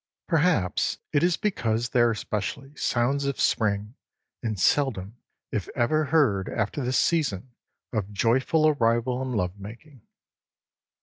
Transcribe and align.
Perhaps 0.27 0.97
it 1.13 1.21
is 1.21 1.37
because 1.37 1.89
they 1.89 1.99
are 1.99 2.09
especially 2.09 2.75
sounds 2.75 3.25
of 3.25 3.39
spring 3.39 3.93
and 4.41 4.59
seldom 4.59 5.17
if 5.51 5.69
ever 5.75 6.05
heard 6.05 6.49
after 6.49 6.83
the 6.83 6.91
season 6.91 7.53
of 7.93 8.11
joyful 8.11 8.67
arrival 8.67 9.21
and 9.21 9.35
love 9.35 9.59
making. 9.59 10.01